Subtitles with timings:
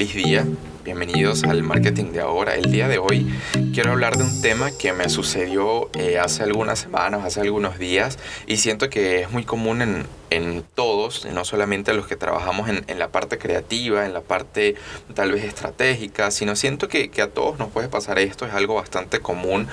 [0.00, 0.46] feliz día.
[0.82, 2.54] Bienvenidos al Marketing de Ahora.
[2.54, 3.30] El día de hoy
[3.74, 8.18] quiero hablar de un tema que me sucedió eh, hace algunas semanas, hace algunos días,
[8.46, 12.82] y siento que es muy común en, en todos, no solamente los que trabajamos en,
[12.86, 14.74] en, la parte creativa, en la parte
[15.12, 18.76] tal vez estratégica, sino siento que, que a todos nos puede pasar esto, es algo
[18.76, 19.68] bastante común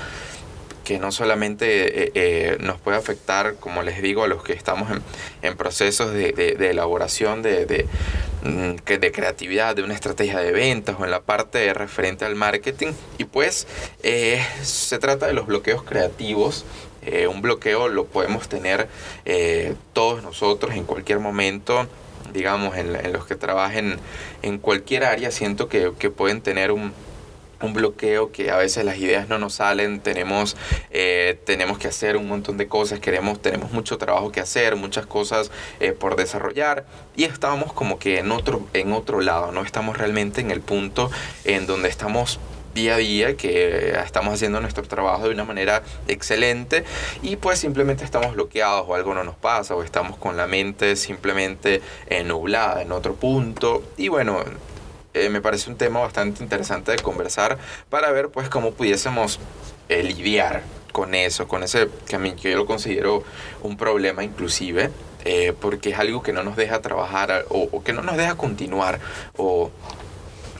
[0.88, 4.90] que no solamente eh, eh, nos puede afectar, como les digo, a los que estamos
[4.90, 5.02] en,
[5.42, 7.86] en procesos de, de, elaboración de,
[8.48, 12.94] de, creatividad, de una estrategia de ventas o en la parte referente al marketing.
[13.18, 13.68] Y pues
[14.04, 16.66] eh, se trata de los bloqueos creativos.
[17.04, 18.88] Eh, un bloqueo lo podemos tener
[19.26, 21.88] eh, todos nosotros en cualquier momento
[22.34, 23.98] digamos, en, en, los que trabajen
[24.42, 26.92] en cualquier área, siento que, que pueden tener un,
[27.62, 30.56] un bloqueo que a veces las ideas no nos salen, tenemos,
[30.92, 35.06] eh, tenemos que hacer un montón de cosas, queremos, tenemos mucho trabajo que hacer, muchas
[35.06, 36.86] cosas eh, por desarrollar
[37.16, 41.10] y estamos como que en otro, en otro lado, no estamos realmente en el punto
[41.46, 42.40] en donde estamos
[42.78, 46.84] día a día que estamos haciendo nuestro trabajo de una manera excelente
[47.24, 50.96] y pues simplemente estamos bloqueados o algo no nos pasa o estamos con la mente
[50.96, 54.44] simplemente eh, nublada en otro punto y bueno
[55.14, 57.58] eh, me parece un tema bastante interesante de conversar
[57.90, 59.40] para ver pues cómo pudiésemos
[59.90, 63.24] eh, lidiar con eso, con ese que a mí que yo lo considero
[63.62, 64.90] un problema inclusive,
[65.26, 68.36] eh, porque es algo que no nos deja trabajar o, o que no nos deja
[68.36, 69.00] continuar
[69.38, 69.72] o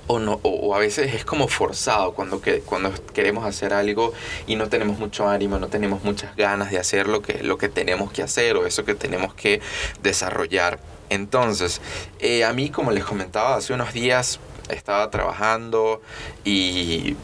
[0.08, 4.14] o, no, o, a veces es como forzado cuando, que, cuando queremos hacer algo
[4.48, 7.70] y no tenemos mucho ánimo, no tenemos muchas ganas de hacer lo que, lo que
[7.70, 9.62] tenemos que hacer o eso que tenemos que
[10.02, 10.80] desarrollar.
[11.10, 11.82] Entonces,
[12.20, 16.02] eh, a mí, como les comentaba, hace unos días estaba trabajando
[16.44, 17.16] y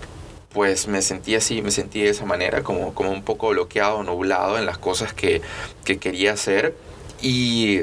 [0.53, 4.57] pues me sentí así, me sentí de esa manera, como, como un poco bloqueado, nublado
[4.57, 5.41] en las cosas que,
[5.83, 6.75] que quería hacer.
[7.21, 7.81] Y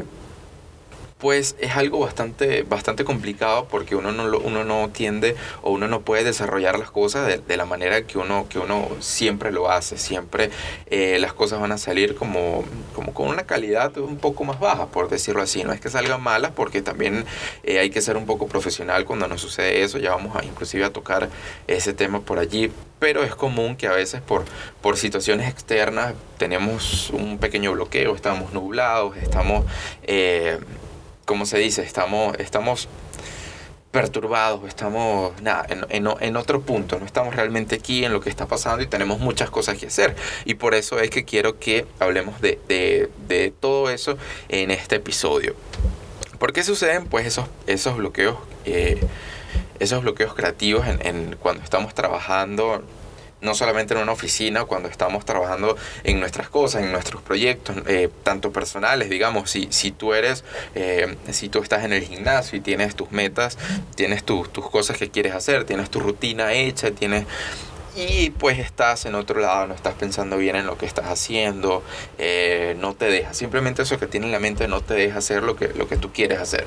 [1.21, 6.01] pues es algo bastante, bastante complicado porque uno no, uno no tiende o uno no
[6.01, 9.99] puede desarrollar las cosas de, de la manera que uno, que uno siempre lo hace.
[9.99, 10.51] Siempre
[10.87, 12.65] eh, las cosas van a salir como,
[12.95, 15.63] como con una calidad un poco más baja, por decirlo así.
[15.63, 17.25] No es que salgan malas porque también
[17.63, 19.99] eh, hay que ser un poco profesional cuando nos sucede eso.
[19.99, 21.29] Ya vamos a inclusive a tocar
[21.67, 22.73] ese tema por allí.
[22.99, 24.45] Pero es común que a veces por,
[24.83, 29.65] por situaciones externas tenemos un pequeño bloqueo, estamos nublados, estamos...
[30.03, 30.59] Eh,
[31.31, 32.89] como se dice, estamos, estamos
[33.93, 38.29] perturbados, estamos nada, en, en, en, otro punto, no estamos realmente aquí en lo que
[38.29, 40.17] está pasando y tenemos muchas cosas que hacer.
[40.45, 44.97] Y por eso es que quiero que hablemos de, de, de todo eso en este
[44.97, 45.55] episodio.
[46.41, 48.37] ¿Por qué suceden pues esos, esos bloqueos?
[48.65, 49.01] Eh,
[49.79, 52.83] esos bloqueos creativos en, cuando estamos trabajando
[53.41, 58.09] no solamente en una oficina, cuando estamos trabajando en nuestras cosas, en nuestros proyectos, eh,
[58.23, 62.61] tanto personales, digamos, si, si tú eres, eh, si tú estás en el gimnasio y
[62.61, 63.59] tienes tus metas,
[63.95, 67.27] tienes tu, tus cosas que quieres hacer, tienes tu rutina hecha, tienes...
[67.97, 71.83] Y pues estás en otro lado, no estás pensando bien en lo que estás haciendo,
[72.19, 75.43] eh, no te deja, simplemente eso que tiene en la mente no te deja hacer
[75.43, 76.67] lo que, lo que tú quieres hacer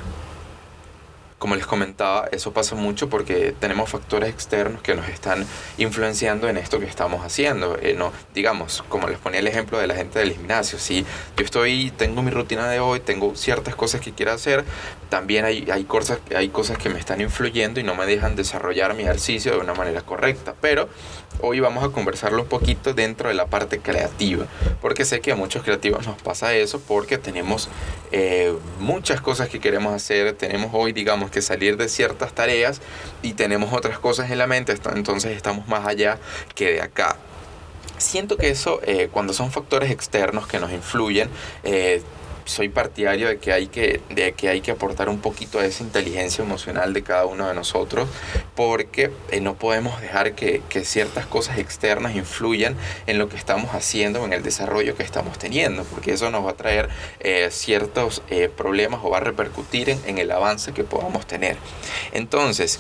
[1.44, 5.46] como les comentaba, eso pasa mucho porque tenemos factores externos que nos están
[5.78, 7.78] influenciando en esto que estamos haciendo.
[7.82, 11.02] Eh, no, digamos, como les ponía el ejemplo de la gente del gimnasio, si
[11.36, 14.64] yo estoy, tengo mi rutina de hoy, tengo ciertas cosas que quiero hacer,
[15.10, 18.94] también hay, hay, cosas, hay cosas que me están influyendo y no me dejan desarrollar
[18.94, 20.56] mi ejercicio de una manera correcta.
[20.62, 20.88] Pero
[21.42, 24.46] hoy vamos a conversarlo un poquito dentro de la parte creativa,
[24.82, 27.68] porque sé que a muchos creativos nos pasa eso porque tenemos
[28.14, 32.80] eh, muchas cosas que queremos hacer, tenemos hoy, digamos, que salir de ciertas tareas
[33.22, 36.20] y tenemos otras cosas en la mente, entonces estamos más allá
[36.56, 37.18] que de acá.
[37.98, 41.30] Siento que eso, eh, cuando son factores externos que nos influyen,
[41.64, 42.02] eh,
[42.46, 45.84] soy partidario de que hay que, de que hay que aportar un poquito de esa
[45.84, 48.08] inteligencia emocional de cada uno de nosotros,
[48.56, 52.76] porque eh, no podemos dejar que, que, ciertas cosas externas influyan
[53.08, 56.52] en lo que estamos haciendo, en el desarrollo que estamos teniendo, porque eso nos va
[56.52, 60.84] a traer eh, ciertos eh, problemas o va a repercutir en, en, el avance que
[60.84, 61.58] podamos tener.
[62.12, 62.80] Entonces,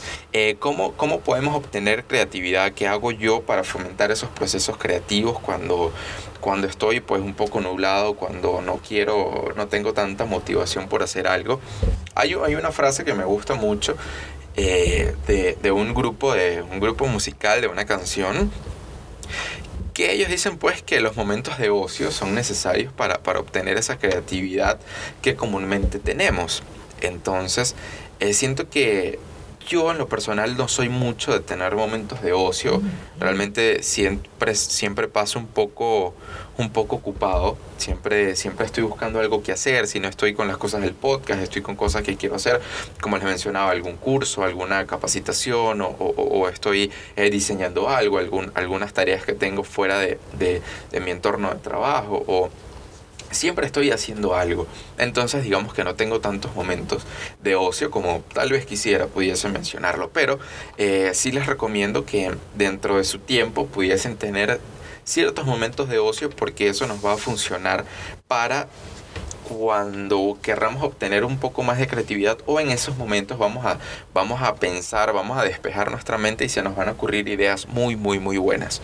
[0.59, 2.73] ¿cómo, ¿cómo podemos obtener creatividad?
[2.73, 5.91] ¿Qué hago yo para fomentar esos procesos creativos cuando
[6.43, 11.25] cuando estoy pues un poco nublado, cuando no quiero, no tengo tanta motivación por hacer
[11.25, 11.61] algo.
[12.15, 13.95] Hay, hay una frase que me gusta mucho
[14.57, 18.51] eh, de, de, un grupo, de un grupo musical, de una canción,
[19.93, 23.97] que ellos dicen pues que los momentos de ocio son necesarios para, para obtener esa
[23.97, 24.79] creatividad
[25.21, 26.61] que comúnmente tenemos.
[26.99, 27.73] Entonces,
[28.19, 29.17] eh, siento que
[29.67, 32.81] yo en lo personal no soy mucho de tener momentos de ocio.
[33.19, 36.13] Realmente siempre, siempre paso un poco,
[36.57, 37.57] un poco ocupado.
[37.77, 39.87] Siempre, siempre estoy buscando algo que hacer.
[39.87, 42.61] Si no estoy con las cosas del podcast, estoy con cosas que quiero hacer.
[43.01, 48.93] Como les mencionaba, algún curso, alguna capacitación o, o, estoy eh, diseñando algo, algún, algunas
[48.93, 50.61] tareas que tengo fuera de, de,
[50.91, 52.49] de mi entorno de trabajo o
[53.33, 54.67] siempre estoy haciendo algo.
[54.97, 57.03] Entonces digamos que no tengo tantos momentos
[57.41, 60.09] de ocio como tal vez quisiera, pudiese mencionarlo.
[60.11, 60.39] Pero
[60.77, 64.59] eh, sí les recomiendo que dentro de su tiempo pudiesen tener
[65.03, 67.85] ciertos momentos de ocio porque eso nos va a funcionar
[68.27, 68.67] para
[69.53, 73.77] cuando querramos obtener un poco más de creatividad o en esos momentos vamos a,
[74.13, 77.67] vamos a pensar, vamos a despejar nuestra mente y se nos van a ocurrir ideas
[77.67, 78.81] muy, muy, muy buenas.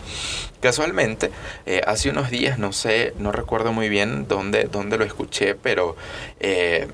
[0.62, 1.32] Casualmente,
[1.66, 5.96] eh, hace unos días, no sé, no recuerdo muy bien dónde, dónde lo escuché, pero
[6.40, 6.88] eh,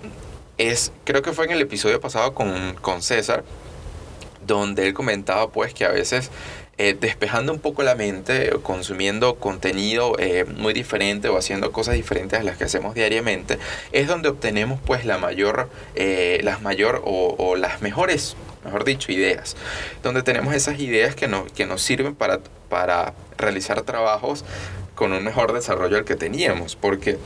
[0.57, 3.43] es, creo que fue en el episodio pasado con, con César,
[4.45, 6.31] donde él comentaba pues que a veces
[6.77, 12.37] eh, despejando un poco la mente, consumiendo contenido eh, muy diferente o haciendo cosas diferentes
[12.37, 13.59] a las que hacemos diariamente,
[13.93, 18.35] es donde obtenemos pues la mayor, eh, las mayor o, las mejores,
[18.65, 19.55] mejor dicho, ideas.
[20.03, 24.43] Donde tenemos esas ideas que, no, que nos sirven para, para realizar trabajos
[24.95, 26.75] con un mejor desarrollo al que teníamos.
[26.75, 27.17] Porque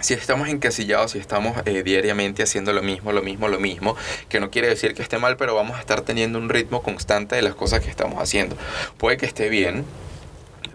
[0.00, 3.96] si estamos encasillados, si estamos eh, diariamente haciendo lo mismo, lo mismo, lo mismo,
[4.28, 7.36] que no quiere decir que esté mal, pero vamos a estar teniendo un ritmo constante
[7.36, 8.56] de las cosas que estamos haciendo.
[8.98, 9.84] Puede que esté bien,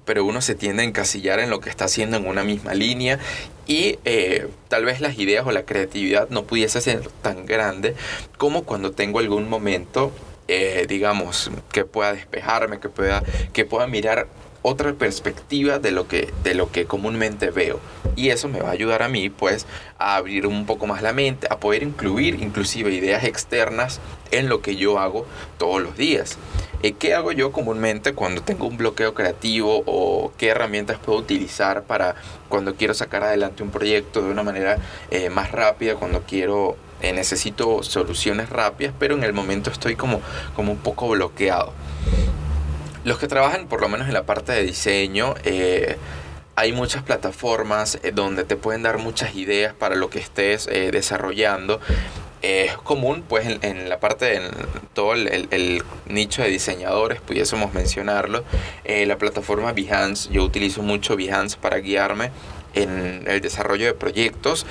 [0.06, 3.19] pero uno se tiende a encasillar en lo que está haciendo en una misma línea
[3.68, 7.95] y eh, tal vez las ideas o la creatividad no pudiese ser tan grande
[8.38, 10.12] como cuando tengo algún momento
[10.48, 14.28] eh, digamos que pueda despejarme que pueda que pueda mirar
[14.67, 17.79] otra perspectiva de lo que de lo que comúnmente veo
[18.15, 19.67] y eso me va a ayudar a mí pues
[20.00, 24.00] a abrir un poco más la mente, a poder incluir inclusive ideas externas
[24.31, 25.27] en lo que yo hago
[25.57, 26.38] todos los días.
[26.81, 31.83] ¿Y ¿Qué hago yo comúnmente cuando tengo un bloqueo creativo o qué herramientas puedo utilizar
[31.83, 32.15] para
[32.50, 34.77] cuando quiero sacar adelante un proyecto de una manera
[35.11, 40.21] eh, más rápida, cuando quiero eh, necesito soluciones rápidas, pero en el momento estoy como,
[40.56, 41.73] como un poco bloqueado.
[43.06, 45.96] Los que trabajan por lo menos en la parte de diseño, eh,
[46.56, 50.90] hay muchas plataformas eh, donde te pueden dar muchas ideas para lo que estés eh,
[50.92, 51.80] desarrollando.
[52.42, 54.42] es común, pues, en, la parte de
[54.94, 58.44] todo el, nicho de diseñadores, pudiésemos mencionarlo,
[58.84, 60.30] eh, la plataforma Behance.
[60.31, 62.31] Yo utilizo mucho Behance para guiarme
[62.75, 64.66] en el desarrollo de proyectos.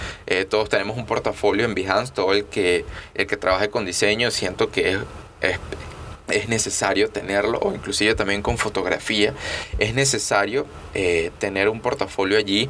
[0.50, 2.84] todos tenemos un portafolio en Behance, todo el que,
[3.14, 4.98] el que trabaje con diseño siento que
[5.40, 5.58] es,
[6.28, 9.34] es necesario tenerlo, o inclusive también con fotografía,
[9.78, 12.68] es necesario eh, tener un portafolio allí,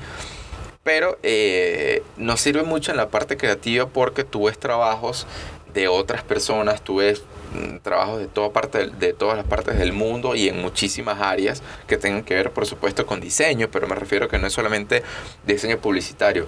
[0.82, 5.26] pero eh, nos sirve mucho en la parte creativa porque tú ves trabajos
[5.72, 7.22] de otras personas, tú ves
[7.54, 11.62] mm, trabajos de, toda parte, de todas las partes del mundo y en muchísimas áreas
[11.86, 15.02] que tengan que ver, por supuesto, con diseño, pero me refiero que no es solamente
[15.46, 16.46] diseño publicitario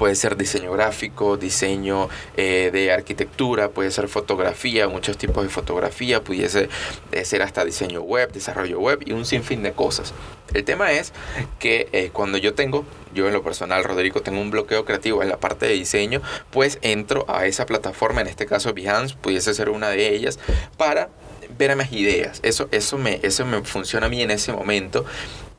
[0.00, 6.24] puede ser diseño gráfico, diseño eh, de arquitectura, puede ser fotografía, muchos tipos de fotografía,
[6.24, 6.70] pudiese
[7.12, 10.14] eh, ser hasta diseño web, desarrollo web y un sinfín de cosas.
[10.54, 11.12] El tema es
[11.58, 15.28] que eh, cuando yo tengo, yo en lo personal, Rodrigo, tengo un bloqueo creativo en
[15.28, 19.68] la parte de diseño, pues entro a esa plataforma, en este caso Behance, pudiese ser
[19.68, 20.38] una de ellas,
[20.78, 21.10] para
[21.58, 22.40] ver más ideas.
[22.42, 25.04] Eso, eso, me, eso me funciona a mí en ese momento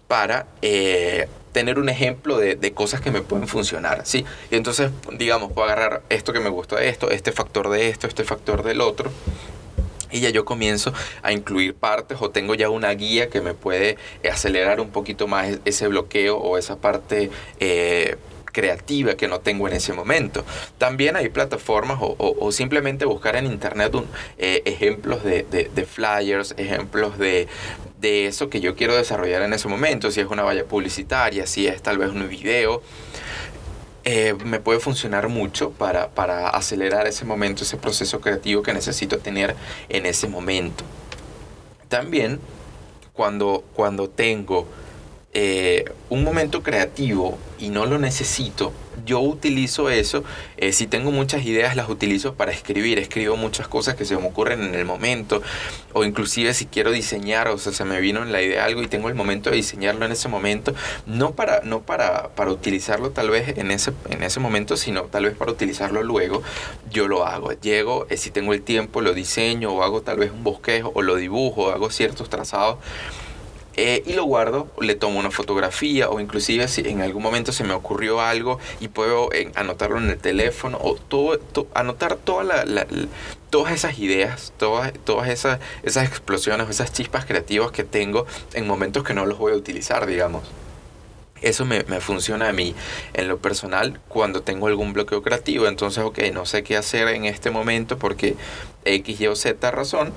[0.08, 0.48] para
[1.52, 4.26] tener un ejemplo de, de, cosas que me pueden funcionar, ¿sí?
[4.50, 8.08] Y entonces, digamos, puedo agarrar esto que me gusta de esto, este factor de esto,
[8.08, 9.12] este factor del otro,
[10.12, 10.94] y ya yo comienzo
[11.24, 13.98] a incluir partes o tengo ya una guía que me puede
[14.30, 18.18] acelerar un poquito más ese bloqueo o esa parte eh,
[18.52, 20.44] creativa que no tengo en ese momento.
[20.78, 23.94] También hay plataformas o, simplemente buscar en internet
[24.38, 27.48] eh, ejemplos de, de, flyers, ejemplos de,
[28.00, 31.68] de eso que yo quiero desarrollar en ese momento, si es una valla publicitaria, si
[31.68, 32.82] es tal vez un video.
[34.04, 39.20] Eh, me puede funcionar mucho para, para acelerar ese momento, ese proceso creativo que necesito
[39.20, 39.56] tener
[39.90, 40.84] en ese momento.
[41.88, 42.40] También
[43.14, 44.68] cuando, cuando tengo
[45.34, 48.74] eh, un momento creativo y no lo necesito,
[49.06, 50.24] yo utilizo eso.
[50.58, 53.00] Eh, si tengo muchas ideas, las utilizo para escribir.
[53.00, 55.42] Escribo muchas cosas que se me ocurren en el momento.
[55.94, 58.88] O inclusive si quiero diseñar, o sea, se me vino en la idea algo y
[58.88, 60.74] tengo el momento de diseñarlo en ese momento.
[61.06, 65.26] No para, no para, para utilizarlo tal vez en ese, en ese momento, sino tal
[65.26, 66.44] vez para utilizarlo luego.
[66.92, 67.54] Yo lo hago.
[67.54, 71.02] Llego, eh, si tengo el tiempo, lo diseño o hago tal vez un bosquejo o
[71.02, 72.78] lo dibujo, hago ciertos trazados
[73.78, 77.64] eh, y lo guardo, le tomo una fotografía o inclusive si en algún momento se
[77.64, 81.40] me ocurrió algo y puedo eh, anotarlo en el teléfono o todo,
[81.74, 82.86] anotar toda la,
[83.50, 89.04] todas esas ideas, todas, todas esas, esas explosiones, esas chispas creativas que tengo en momentos
[89.04, 90.44] que no los voy a utilizar, digamos.
[91.42, 92.76] Eso me, me, funciona a mí
[93.14, 95.68] en lo personal cuando tengo algún bloqueo creativo.
[95.68, 98.36] Entonces, ok, no sé qué hacer en este momento porque
[98.86, 100.14] X, Y o Z razón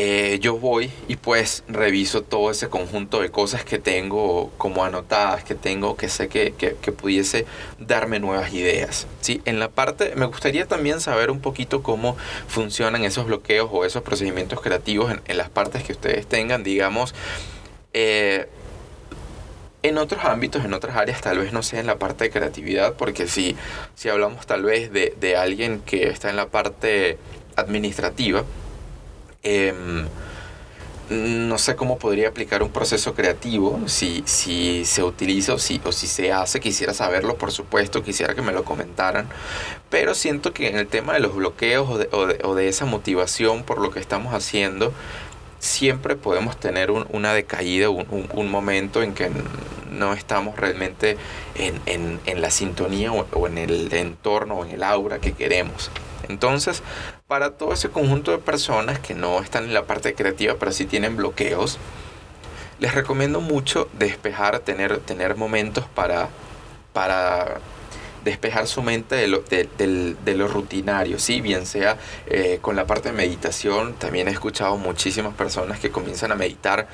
[0.00, 5.42] eh, yo voy y pues reviso todo ese conjunto de cosas que tengo como anotadas,
[5.42, 7.46] que tengo, que sé que, que, pudiese
[7.80, 9.08] darme nuevas ideas.
[9.22, 9.42] ¿sí?
[9.44, 14.04] En la parte, me gustaría también saber un poquito cómo funcionan esos bloqueos o esos
[14.04, 17.12] procedimientos creativos en, las partes que ustedes tengan, digamos.
[17.92, 18.46] Eh,
[19.82, 22.94] en otros ámbitos, en otras áreas, tal vez no sea en la parte de creatividad,
[22.94, 23.56] porque si,
[23.96, 27.18] si hablamos tal vez de, de alguien que está en la parte
[27.56, 28.44] administrativa,
[29.42, 30.06] Em,
[31.10, 35.92] no sé cómo podría aplicar un proceso creativo, si, si se utiliza o si, o
[35.92, 39.28] si se hace, quisiera saberlo, por supuesto, quisiera que me lo comentaran,
[39.88, 43.90] pero siento que en el tema de los bloqueos o de, esa motivación por lo
[43.90, 44.92] que estamos haciendo,
[45.60, 49.30] siempre podemos tener una decaída, un, momento en que
[49.90, 51.16] no estamos realmente
[51.54, 55.90] en, la sintonía o, o, en el entorno o en el aura que queremos.
[56.28, 56.82] Entonces,
[57.26, 60.84] para todo ese conjunto de personas que no están en la parte creativa, pero sí
[60.86, 61.78] tienen bloqueos,
[62.80, 66.28] les recomiendo mucho despejar, tener, tener momentos para,
[66.92, 67.58] para
[68.24, 71.40] despejar su mente de lo, de, lo rutinario, ¿sí?
[71.40, 71.96] bien sea
[72.26, 76.88] eh, con la parte de meditación, también he escuchado muchísimas personas que comienzan a meditar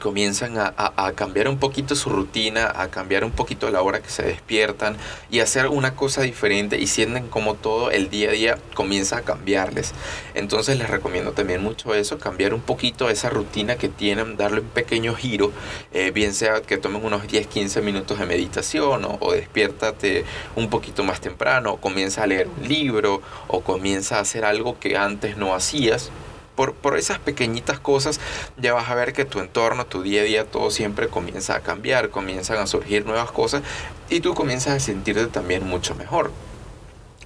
[0.00, 0.72] comienzan a,
[1.14, 4.96] cambiar un poquito su rutina, a cambiar un poquito la hora que se despiertan
[5.30, 9.22] y hacer una cosa diferente y sienten como todo el día a día comienza a
[9.22, 9.92] cambiarles.
[10.34, 14.68] Entonces les recomiendo también mucho eso, cambiar un poquito esa rutina que tienen, darle un
[14.68, 15.52] pequeño giro,
[15.92, 20.24] eh, bien sea que tomen unos 10-15 minutos de meditación o, o, despiértate
[20.54, 24.78] un poquito más temprano, o comienza a leer un libro o comienza a hacer algo
[24.78, 26.10] que antes no hacías
[26.56, 28.18] por, esas pequeñitas cosas
[28.56, 31.60] ya vas a ver que tu entorno, tu día a día, todo siempre comienza a
[31.60, 33.62] cambiar, comienzan a surgir nuevas cosas
[34.08, 36.30] y tú comienzas a sentirte también mucho mejor.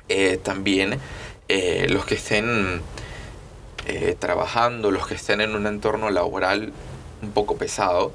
[0.09, 0.99] Eh, también
[1.49, 2.83] eh, los que estén
[3.87, 6.73] eh, trabajando, los que estén en un entorno laboral
[7.23, 8.13] un poco pesado,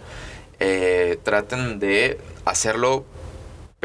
[1.24, 3.05] traten de hacerlo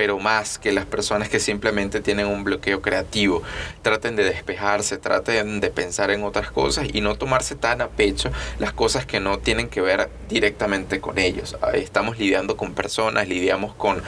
[0.00, 3.42] pero más que las personas que simplemente tienen un bloqueo creativo.
[3.82, 8.30] Traten de despejarse, traten de pensar en otras cosas y no tomarse tan a pecho
[8.58, 11.54] las cosas que no tienen que ver directamente con ellos.
[11.74, 14.02] Estamos lidiando con personas, lidiamos con,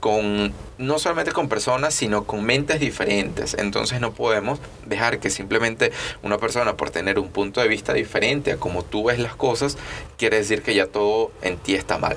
[0.00, 3.54] con no solamente con personas, sino con mentes diferentes.
[3.54, 5.92] Entonces no podemos dejar que simplemente
[6.24, 9.78] una persona por tener un punto de vista diferente a como tú ves las cosas,
[10.18, 12.16] quiere decir que ya todo en ti está mal.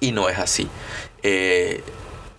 [0.00, 0.70] Y no es así.
[1.22, 1.82] Eh,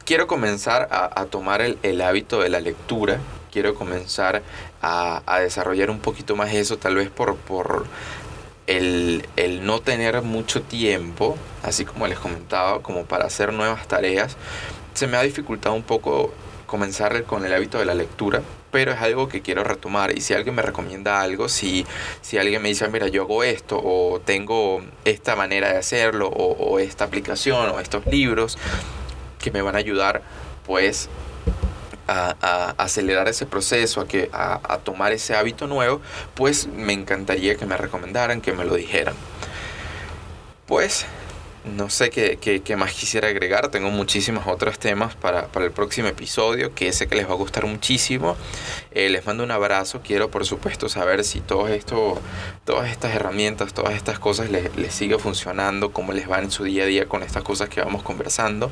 [0.06, 3.20] quiero comenzar a, tomar el, hábito de la lectura,
[3.52, 4.44] quiero comenzar
[4.82, 7.36] a, desarrollar un poquito más eso, tal vez por,
[8.68, 9.26] el,
[9.64, 14.38] no tener mucho tiempo, así como les comentaba, como para hacer nuevas tareas,
[14.94, 16.34] se me ha dificultado un poco
[16.68, 20.18] comenzar con el hábito de la lectura, pero es algo que quiero retomar.
[20.18, 21.86] Y si alguien me recomienda algo, si,
[22.22, 26.80] si alguien me dice, mira, yo hago esto, o tengo esta manera de hacerlo, o
[26.80, 28.58] esta aplicación, o estos libros,
[29.46, 30.24] que me van a ayudar
[30.66, 31.08] pues
[32.08, 36.02] a, acelerar ese proceso, a, que, a, tomar ese hábito nuevo,
[36.34, 39.14] pues me encantaría que me recomendaran, que me lo dijeran.
[40.66, 41.06] Pues
[41.66, 43.70] no sé qué, qué, más quisiera agregar.
[43.70, 47.36] Tengo muchísimos otros temas para, para, el próximo episodio que sé que les va a
[47.36, 48.36] gustar muchísimo.
[48.92, 50.02] Eh, les mando un abrazo.
[50.04, 55.92] Quiero, por supuesto, saber si todas estas herramientas, todas estas cosas les, les sigue funcionando,
[55.92, 58.72] cómo les va en su día a día con estas cosas que vamos conversando.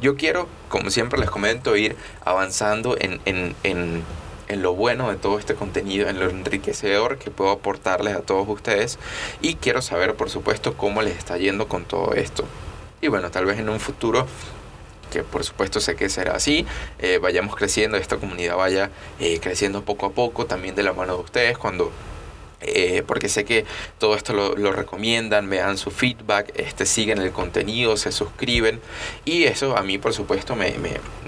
[0.00, 4.02] Yo quiero, como siempre les comento, ir avanzando en, en,
[4.48, 8.48] en lo bueno de todo este contenido, en lo enriquecedor que puedo aportarles a todos
[8.48, 8.98] ustedes
[9.42, 12.44] y quiero saber, por supuesto, cómo les está yendo con todo esto.
[13.00, 14.26] Y bueno, tal vez en un futuro
[15.10, 16.66] que por supuesto sé que será así,
[16.98, 21.16] eh, vayamos creciendo, esta comunidad vaya eh, creciendo poco a poco, también de la mano
[21.16, 21.92] de ustedes, cuando
[22.60, 23.64] eh, porque sé que
[23.98, 28.80] todo esto lo, recomiendan, me dan su feedback, este, siguen el contenido, se suscriben
[29.24, 30.74] y eso a mí por supuesto me,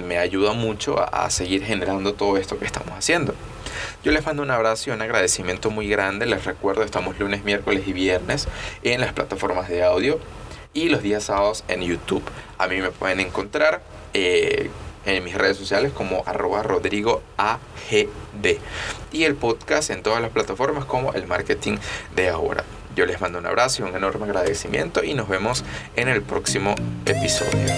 [0.04, 3.34] me, ayuda mucho a, seguir generando todo esto que estamos haciendo.
[4.02, 7.86] Yo les mando un abrazo y un agradecimiento muy grande, les recuerdo estamos lunes, miércoles
[7.86, 8.48] y viernes
[8.82, 10.18] en las plataformas de audio
[10.72, 12.22] y los días sábados en YouTube.
[12.56, 13.82] A mí me pueden encontrar.
[14.14, 14.70] Eh,
[15.16, 17.22] en mis redes sociales como arroba rodrigo
[19.10, 21.78] y el podcast en todas las plataformas como el marketing
[22.14, 22.64] de ahora.
[22.94, 25.64] Yo les mando un abrazo y un enorme agradecimiento y nos vemos
[25.96, 26.74] en el próximo
[27.06, 27.72] episodio.